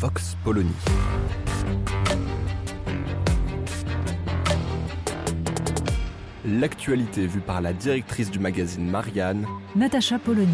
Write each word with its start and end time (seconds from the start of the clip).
Vox 0.00 0.36
Polony. 0.44 0.70
L'actualité 6.46 7.26
vue 7.26 7.40
par 7.40 7.60
la 7.60 7.72
directrice 7.72 8.30
du 8.30 8.38
magazine 8.38 8.88
Marianne, 8.88 9.44
Natacha 9.74 10.20
Polony. 10.20 10.46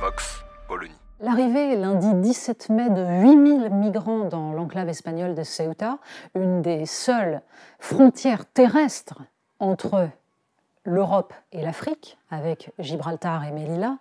Vox 0.00 0.44
Polony. 0.68 0.94
L'arrivée 1.18 1.74
lundi 1.74 2.14
17 2.14 2.68
mai 2.68 2.90
de 2.90 3.04
8000 3.24 3.70
migrants 3.72 4.28
dans 4.28 4.52
l'enclave 4.52 4.88
espagnole 4.88 5.34
de 5.34 5.42
Ceuta, 5.42 5.98
une 6.36 6.62
des 6.62 6.86
seules 6.86 7.42
frontières 7.80 8.46
terrestres 8.46 9.22
entre 9.58 10.10
l'Europe 10.84 11.32
et 11.52 11.62
l'Afrique, 11.62 12.18
avec 12.30 12.72
Gibraltar 12.78 13.44
et 13.44 13.50
Melilla, 13.50 13.98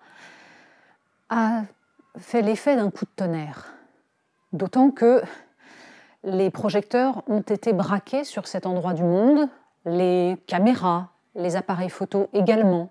a 1.29 1.63
fait 2.17 2.41
l'effet 2.41 2.75
d'un 2.75 2.91
coup 2.91 3.05
de 3.05 3.11
tonnerre. 3.15 3.73
D'autant 4.51 4.91
que 4.91 5.23
les 6.23 6.49
projecteurs 6.49 7.23
ont 7.27 7.41
été 7.41 7.73
braqués 7.73 8.23
sur 8.23 8.47
cet 8.47 8.65
endroit 8.65 8.93
du 8.93 9.03
monde, 9.03 9.49
les 9.85 10.37
caméras, 10.47 11.09
les 11.35 11.55
appareils 11.55 11.89
photo 11.89 12.29
également. 12.33 12.89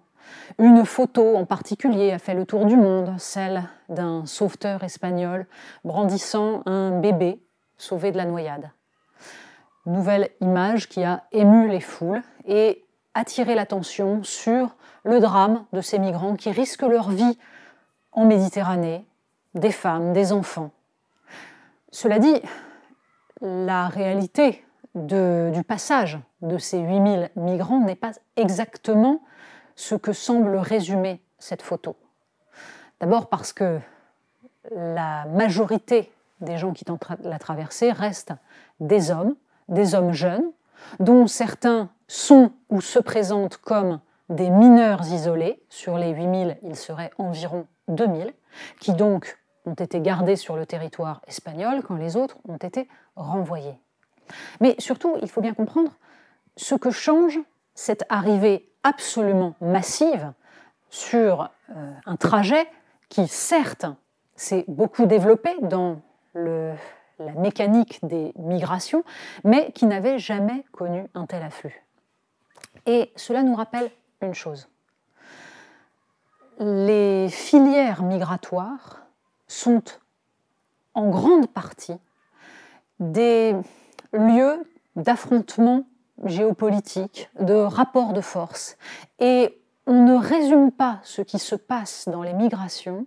Une 0.58 0.84
photo 0.84 1.36
en 1.36 1.44
particulier 1.44 2.12
a 2.12 2.18
fait 2.18 2.34
le 2.34 2.44
tour 2.44 2.66
du 2.66 2.76
monde, 2.76 3.14
celle 3.18 3.64
d'un 3.88 4.26
sauveteur 4.26 4.84
espagnol 4.84 5.46
brandissant 5.84 6.62
un 6.66 7.00
bébé 7.00 7.40
sauvé 7.78 8.12
de 8.12 8.16
la 8.16 8.24
noyade. 8.24 8.70
Nouvelle 9.86 10.30
image 10.40 10.88
qui 10.88 11.02
a 11.02 11.24
ému 11.32 11.68
les 11.68 11.80
foules 11.80 12.22
et 12.46 12.81
attiré 13.14 13.54
l'attention 13.54 14.22
sur 14.22 14.76
le 15.04 15.20
drame 15.20 15.64
de 15.72 15.80
ces 15.80 15.98
migrants 15.98 16.36
qui 16.36 16.50
risquent 16.50 16.82
leur 16.82 17.10
vie 17.10 17.38
en 18.12 18.24
Méditerranée, 18.24 19.04
des 19.54 19.72
femmes, 19.72 20.12
des 20.12 20.32
enfants. 20.32 20.70
Cela 21.90 22.18
dit, 22.18 22.40
la 23.40 23.88
réalité 23.88 24.64
du 24.94 25.62
passage 25.66 26.18
de 26.42 26.58
ces 26.58 26.78
8000 26.78 27.30
migrants 27.36 27.80
n'est 27.80 27.96
pas 27.96 28.12
exactement 28.36 29.22
ce 29.74 29.94
que 29.94 30.12
semble 30.12 30.56
résumer 30.56 31.20
cette 31.38 31.62
photo. 31.62 31.96
D'abord 33.00 33.28
parce 33.28 33.52
que 33.52 33.80
la 34.70 35.24
majorité 35.26 36.12
des 36.40 36.58
gens 36.58 36.72
qui 36.72 36.84
tentent 36.84 37.04
la 37.22 37.38
traversée 37.38 37.90
restent 37.90 38.34
des 38.80 39.10
hommes, 39.10 39.34
des 39.68 39.94
hommes 39.94 40.12
jeunes, 40.12 40.50
dont 41.00 41.26
certains 41.26 41.88
sont 42.12 42.52
ou 42.68 42.82
se 42.82 42.98
présentent 42.98 43.56
comme 43.56 43.98
des 44.28 44.50
mineurs 44.50 45.00
isolés. 45.06 45.62
Sur 45.70 45.96
les 45.96 46.10
8000, 46.10 46.58
il 46.62 46.76
serait 46.76 47.10
environ 47.16 47.66
2000, 47.88 48.34
qui 48.80 48.92
donc 48.92 49.38
ont 49.64 49.72
été 49.72 49.98
gardés 50.02 50.36
sur 50.36 50.56
le 50.56 50.66
territoire 50.66 51.22
espagnol 51.26 51.82
quand 51.82 51.96
les 51.96 52.16
autres 52.16 52.36
ont 52.46 52.58
été 52.58 52.86
renvoyés. 53.16 53.78
Mais 54.60 54.74
surtout, 54.78 55.16
il 55.22 55.28
faut 55.30 55.40
bien 55.40 55.54
comprendre 55.54 55.90
ce 56.56 56.74
que 56.74 56.90
change 56.90 57.40
cette 57.74 58.04
arrivée 58.10 58.70
absolument 58.82 59.54
massive 59.62 60.34
sur 60.90 61.48
euh, 61.70 61.90
un 62.04 62.16
trajet 62.16 62.66
qui, 63.08 63.26
certes, 63.26 63.86
s'est 64.36 64.66
beaucoup 64.68 65.06
développé 65.06 65.54
dans 65.62 66.02
la 66.34 67.32
mécanique 67.38 68.00
des 68.02 68.34
migrations, 68.36 69.02
mais 69.44 69.72
qui 69.72 69.86
n'avait 69.86 70.18
jamais 70.18 70.62
connu 70.72 71.06
un 71.14 71.24
tel 71.24 71.42
afflux. 71.42 71.82
Et 72.86 73.12
cela 73.16 73.42
nous 73.42 73.54
rappelle 73.54 73.90
une 74.20 74.34
chose. 74.34 74.68
Les 76.58 77.28
filières 77.28 78.02
migratoires 78.02 79.02
sont 79.48 79.82
en 80.94 81.08
grande 81.08 81.46
partie 81.48 81.96
des 83.00 83.56
lieux 84.12 84.62
d'affrontement 84.96 85.84
géopolitique, 86.24 87.30
de 87.40 87.54
rapports 87.54 88.12
de 88.12 88.20
force. 88.20 88.76
Et 89.18 89.58
on 89.86 90.04
ne 90.04 90.14
résume 90.14 90.70
pas 90.70 91.00
ce 91.02 91.22
qui 91.22 91.38
se 91.38 91.54
passe 91.54 92.08
dans 92.08 92.22
les 92.22 92.34
migrations 92.34 93.06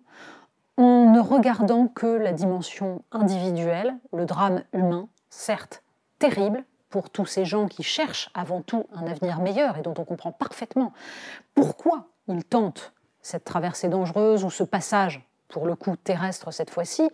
en 0.77 1.11
ne 1.11 1.19
regardant 1.19 1.87
que 1.87 2.07
la 2.07 2.33
dimension 2.33 3.03
individuelle, 3.11 3.95
le 4.11 4.25
drame 4.25 4.63
humain, 4.73 5.07
certes 5.29 5.83
terrible 6.19 6.65
pour 6.95 7.09
tous 7.09 7.25
ces 7.25 7.43
gens 7.43 7.67
qui 7.67 7.83
cherchent 7.83 8.29
avant 8.33 8.61
tout 8.61 8.85
un 8.93 9.05
avenir 9.05 9.41
meilleur 9.41 9.77
et 9.77 9.81
dont 9.81 9.93
on 9.97 10.05
comprend 10.05 10.31
parfaitement 10.31 10.93
pourquoi 11.53 12.05
ils 12.29 12.45
tentent 12.45 12.93
cette 13.21 13.43
traversée 13.43 13.89
dangereuse 13.89 14.45
ou 14.45 14.49
ce 14.49 14.63
passage, 14.63 15.21
pour 15.49 15.65
le 15.65 15.75
coup 15.75 15.97
terrestre 15.97 16.51
cette 16.51 16.69
fois-ci, 16.69 17.09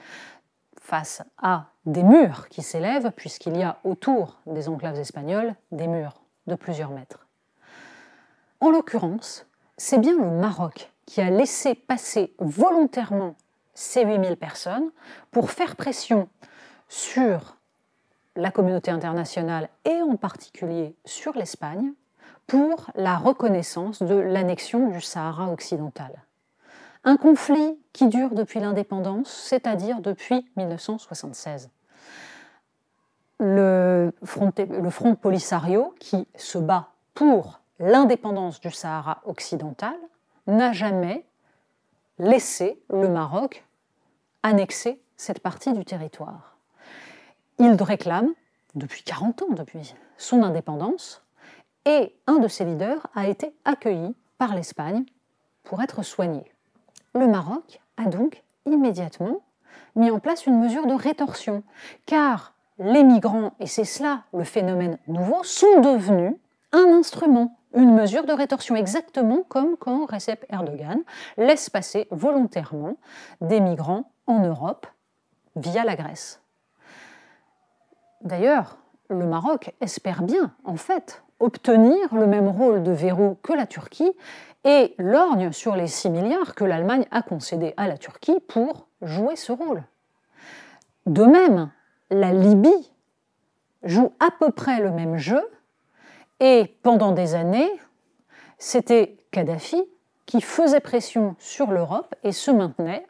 face 0.79 1.23
à 1.41 1.65
des 1.87 2.03
murs 2.03 2.47
qui 2.49 2.61
s'élèvent, 2.61 3.09
puisqu'il 3.09 3.57
y 3.57 3.63
a 3.63 3.79
autour 3.83 4.37
des 4.45 4.69
enclaves 4.69 4.99
espagnoles 4.99 5.55
des 5.71 5.87
murs 5.87 6.21
de 6.45 6.53
plusieurs 6.53 6.91
mètres. 6.91 7.25
En 8.59 8.69
l'occurrence, 8.69 9.47
c'est 9.77 9.97
bien 9.97 10.15
le 10.15 10.29
Maroc 10.29 10.91
qui 11.07 11.21
a 11.21 11.31
laissé 11.31 11.73
passer 11.73 12.35
volontairement 12.37 13.33
ces 13.73 14.05
8000 14.05 14.37
personnes 14.37 14.91
pour 15.31 15.49
faire 15.49 15.75
pression 15.75 16.29
sur 16.87 17.57
la 18.35 18.51
communauté 18.51 18.91
internationale 18.91 19.69
et 19.85 20.01
en 20.01 20.15
particulier 20.15 20.95
sur 21.05 21.33
l'Espagne 21.33 21.93
pour 22.47 22.91
la 22.95 23.17
reconnaissance 23.17 24.01
de 24.01 24.15
l'annexion 24.15 24.89
du 24.89 25.01
Sahara 25.01 25.51
occidental. 25.51 26.23
Un 27.03 27.17
conflit 27.17 27.79
qui 27.93 28.07
dure 28.07 28.31
depuis 28.31 28.59
l'indépendance, 28.59 29.29
c'est-à-dire 29.29 30.01
depuis 30.01 30.47
1976. 30.55 31.69
Le 33.39 34.11
front, 34.23 34.51
le 34.57 34.89
front 34.89 35.15
Polisario, 35.15 35.95
qui 35.99 36.27
se 36.35 36.59
bat 36.59 36.89
pour 37.15 37.59
l'indépendance 37.79 38.59
du 38.59 38.69
Sahara 38.69 39.21
occidental, 39.25 39.95
n'a 40.45 40.73
jamais 40.73 41.25
laissé 42.19 42.79
le 42.89 43.09
Maroc 43.09 43.65
annexer 44.43 45.01
cette 45.17 45.39
partie 45.39 45.73
du 45.73 45.85
territoire. 45.85 46.50
Il 47.59 47.81
réclame, 47.81 48.33
depuis 48.75 49.03
40 49.03 49.43
ans, 49.43 49.51
depuis 49.51 49.93
son 50.17 50.43
indépendance, 50.43 51.23
et 51.85 52.15
un 52.27 52.39
de 52.39 52.47
ses 52.47 52.65
leaders 52.65 53.07
a 53.15 53.27
été 53.27 53.53
accueilli 53.65 54.15
par 54.37 54.55
l'Espagne 54.55 55.03
pour 55.63 55.81
être 55.81 56.03
soigné. 56.03 56.43
Le 57.13 57.27
Maroc 57.27 57.81
a 57.97 58.05
donc 58.05 58.43
immédiatement 58.65 59.41
mis 59.95 60.11
en 60.11 60.19
place 60.19 60.45
une 60.45 60.59
mesure 60.59 60.85
de 60.87 60.93
rétorsion, 60.93 61.63
car 62.05 62.53
les 62.79 63.03
migrants, 63.03 63.53
et 63.59 63.67
c'est 63.67 63.83
cela 63.83 64.23
le 64.33 64.43
phénomène 64.43 64.97
nouveau, 65.07 65.43
sont 65.43 65.81
devenus 65.81 66.35
un 66.71 66.85
instrument, 66.93 67.57
une 67.75 67.93
mesure 67.93 68.25
de 68.25 68.33
rétorsion, 68.33 68.75
exactement 68.75 69.43
comme 69.47 69.77
quand 69.77 70.05
Recep 70.05 70.45
Erdogan 70.49 71.01
laisse 71.37 71.69
passer 71.69 72.07
volontairement 72.11 72.97
des 73.41 73.59
migrants 73.59 74.11
en 74.27 74.39
Europe 74.39 74.87
via 75.55 75.83
la 75.83 75.95
Grèce. 75.95 76.40
D'ailleurs, 78.23 78.77
le 79.09 79.25
Maroc 79.25 79.73
espère 79.81 80.23
bien, 80.23 80.53
en 80.63 80.75
fait, 80.75 81.23
obtenir 81.39 82.13
le 82.13 82.27
même 82.27 82.47
rôle 82.47 82.83
de 82.83 82.91
verrou 82.91 83.37
que 83.41 83.53
la 83.53 83.65
Turquie 83.65 84.11
et 84.63 84.93
lorgne 84.99 85.51
sur 85.51 85.75
les 85.75 85.87
6 85.87 86.09
milliards 86.11 86.55
que 86.55 86.63
l'Allemagne 86.63 87.05
a 87.11 87.21
concédés 87.21 87.73
à 87.77 87.87
la 87.87 87.97
Turquie 87.97 88.39
pour 88.47 88.87
jouer 89.01 89.35
ce 89.35 89.51
rôle. 89.51 89.83
De 91.07 91.23
même, 91.23 91.71
la 92.11 92.31
Libye 92.31 92.91
joue 93.83 94.13
à 94.19 94.29
peu 94.39 94.51
près 94.51 94.79
le 94.79 94.91
même 94.91 95.17
jeu 95.17 95.43
et 96.39 96.77
pendant 96.83 97.11
des 97.11 97.33
années, 97.33 97.71
c'était 98.59 99.17
Kadhafi 99.31 99.83
qui 100.27 100.41
faisait 100.41 100.79
pression 100.79 101.35
sur 101.39 101.71
l'Europe 101.71 102.13
et 102.23 102.31
se 102.31 102.51
maintenait, 102.51 103.07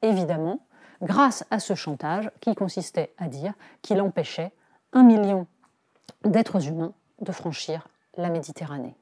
évidemment, 0.00 0.60
grâce 1.02 1.44
à 1.50 1.58
ce 1.58 1.74
chantage 1.74 2.30
qui 2.40 2.54
consistait 2.54 3.12
à 3.18 3.28
dire 3.28 3.54
qu'il 3.82 4.00
empêchait 4.00 4.52
un 4.92 5.02
million 5.02 5.46
d'êtres 6.24 6.66
humains 6.68 6.92
de 7.20 7.32
franchir 7.32 7.88
la 8.16 8.30
Méditerranée. 8.30 8.96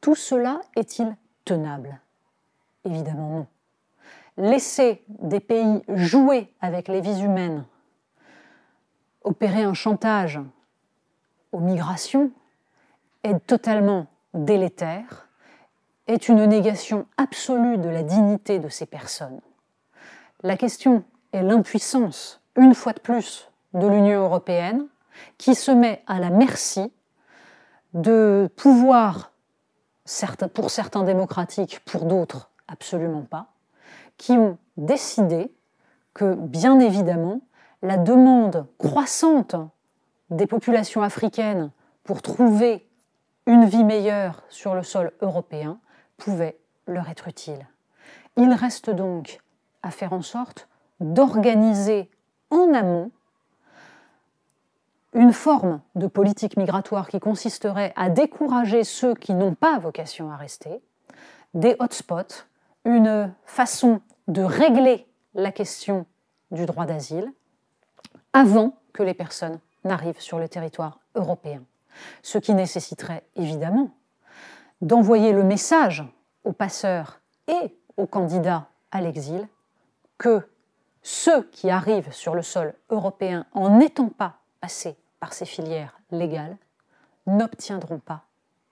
Tout 0.00 0.14
cela 0.14 0.60
est-il 0.76 1.14
tenable? 1.44 2.00
Évidemment 2.84 3.30
non. 3.30 3.46
Laisser 4.36 5.04
des 5.08 5.40
pays 5.40 5.82
jouer 5.88 6.52
avec 6.60 6.88
les 6.88 7.00
vies 7.00 7.20
humaines, 7.20 7.66
opérer 9.22 9.64
un 9.64 9.74
chantage 9.74 10.40
aux 11.52 11.60
migrations, 11.60 12.30
est 13.22 13.38
totalement 13.46 14.06
délétère, 14.32 15.28
est 16.06 16.28
une 16.28 16.46
négation 16.46 17.06
absolue 17.18 17.76
de 17.76 17.88
la 17.88 18.02
dignité 18.02 18.58
de 18.58 18.68
ces 18.68 18.86
personnes. 18.86 19.40
La 20.42 20.56
question 20.56 21.04
est 21.32 21.42
l'impuissance, 21.42 22.40
une 22.56 22.74
fois 22.74 22.94
de 22.94 23.00
plus, 23.00 23.50
de 23.74 23.86
l'Union 23.86 24.22
européenne, 24.22 24.86
qui 25.36 25.54
se 25.54 25.70
met 25.70 26.02
à 26.06 26.18
la 26.18 26.30
merci 26.30 26.90
de 27.92 28.48
pouvoirs, 28.56 29.32
pour 30.54 30.70
certains 30.70 31.02
démocratiques, 31.02 31.80
pour 31.84 32.06
d'autres 32.06 32.50
absolument 32.68 33.22
pas, 33.22 33.48
qui 34.16 34.32
ont 34.32 34.56
décidé 34.78 35.52
que, 36.14 36.34
bien 36.34 36.80
évidemment, 36.80 37.42
la 37.82 37.98
demande 37.98 38.66
croissante 38.78 39.56
des 40.30 40.46
populations 40.46 41.02
africaines 41.02 41.70
pour 42.02 42.22
trouver 42.22 42.88
une 43.44 43.66
vie 43.66 43.84
meilleure 43.84 44.42
sur 44.48 44.74
le 44.74 44.82
sol 44.82 45.12
européen 45.20 45.78
pouvait 46.16 46.58
leur 46.86 47.10
être 47.10 47.28
utile. 47.28 47.66
Il 48.36 48.52
reste 48.52 48.88
donc 48.88 49.40
à 49.82 49.90
faire 49.90 50.12
en 50.12 50.22
sorte 50.22 50.68
d'organiser 51.00 52.10
en 52.50 52.74
amont 52.74 53.10
une 55.12 55.32
forme 55.32 55.80
de 55.94 56.06
politique 56.06 56.56
migratoire 56.56 57.08
qui 57.08 57.18
consisterait 57.18 57.92
à 57.96 58.10
décourager 58.10 58.84
ceux 58.84 59.14
qui 59.14 59.34
n'ont 59.34 59.54
pas 59.54 59.78
vocation 59.78 60.30
à 60.30 60.36
rester, 60.36 60.80
des 61.54 61.74
hotspots, 61.80 62.46
une 62.84 63.32
façon 63.44 64.00
de 64.28 64.42
régler 64.42 65.06
la 65.34 65.50
question 65.50 66.06
du 66.50 66.66
droit 66.66 66.86
d'asile 66.86 67.32
avant 68.32 68.76
que 68.92 69.02
les 69.02 69.14
personnes 69.14 69.58
n'arrivent 69.84 70.20
sur 70.20 70.38
le 70.38 70.48
territoire 70.48 71.00
européen. 71.14 71.62
Ce 72.22 72.38
qui 72.38 72.54
nécessiterait 72.54 73.24
évidemment 73.34 73.90
d'envoyer 74.80 75.32
le 75.32 75.42
message 75.42 76.04
aux 76.44 76.52
passeurs 76.52 77.20
et 77.48 77.76
aux 77.96 78.06
candidats 78.06 78.68
à 78.92 79.00
l'exil 79.00 79.48
que 80.20 80.46
ceux 81.02 81.44
qui 81.44 81.70
arrivent 81.70 82.12
sur 82.12 82.34
le 82.34 82.42
sol 82.42 82.74
européen 82.90 83.46
en 83.52 83.78
n'étant 83.78 84.10
pas 84.10 84.34
passés 84.60 84.96
par 85.18 85.32
ces 85.32 85.46
filières 85.46 85.98
légales 86.10 86.58
n'obtiendront 87.26 87.98
pas 87.98 88.24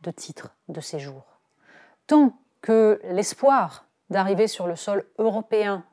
de 0.02 0.10
titre 0.10 0.54
de 0.68 0.82
séjour. 0.82 1.22
Tant 2.06 2.36
que 2.60 3.00
l'espoir 3.02 3.86
d'arriver 4.10 4.46
sur 4.46 4.66
le 4.66 4.76
sol 4.76 5.06
européen 5.16 5.84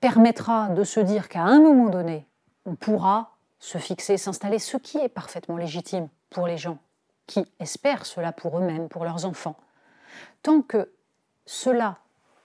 permettra 0.00 0.70
de 0.70 0.82
se 0.82 1.00
dire 1.00 1.28
qu'à 1.28 1.42
un 1.42 1.60
moment 1.60 1.90
donné, 1.90 2.26
on 2.64 2.74
pourra 2.74 3.36
se 3.58 3.76
fixer, 3.76 4.16
s'installer, 4.16 4.58
ce 4.58 4.78
qui 4.78 4.96
est 4.96 5.10
parfaitement 5.10 5.58
légitime 5.58 6.08
pour 6.30 6.46
les 6.46 6.56
gens 6.56 6.78
qui 7.26 7.46
espèrent 7.60 8.06
cela 8.06 8.32
pour 8.32 8.58
eux-mêmes, 8.58 8.88
pour 8.88 9.04
leurs 9.04 9.26
enfants. 9.26 9.56
Tant 10.42 10.62
que 10.62 10.90
cela 11.44 11.98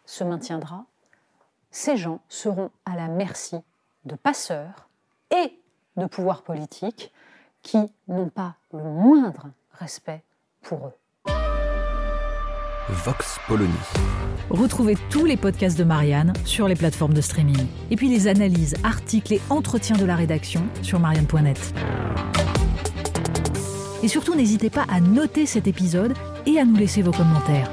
se 0.06 0.26
maintiendra, 0.26 0.86
ces 1.72 1.98
gens 1.98 2.22
seront 2.30 2.72
à 2.86 2.96
la 2.96 3.08
merci 3.08 3.58
de 4.06 4.16
passeurs 4.16 4.90
et 5.32 5.60
de 5.98 6.06
pouvoirs 6.06 6.44
politiques 6.44 7.12
qui 7.62 7.80
n'ont 8.08 8.30
pas 8.30 8.56
le 8.74 8.84
moindre 8.84 9.48
respect 9.72 10.24
pour 10.62 10.88
eux. 10.88 11.32
Vox 12.90 13.38
Polony. 13.48 13.72
Retrouvez 14.50 14.98
tous 15.12 15.26
les 15.26 15.38
podcasts 15.38 15.78
de 15.78 15.84
Marianne 15.84 16.34
sur 16.44 16.68
les 16.68 16.76
plateformes 16.76 17.14
de 17.14 17.22
streaming. 17.22 17.68
Et 17.92 17.96
puis 17.96 18.10
les 18.10 18.28
analyses, 18.28 18.76
articles 18.84 19.34
et 19.34 19.42
entretiens 19.52 19.96
de 19.96 20.06
la 20.06 20.16
rédaction 20.16 20.64
sur 20.82 21.00
marianne.net. 21.00 21.74
Et 24.02 24.08
surtout, 24.08 24.34
n'hésitez 24.34 24.72
pas 24.72 24.86
à 24.90 25.02
noter 25.02 25.46
cet 25.46 25.68
épisode 25.68 26.14
et 26.48 26.58
à 26.58 26.66
nous 26.66 26.78
laisser 26.78 27.04
vos 27.04 27.12
commentaires. 27.12 27.70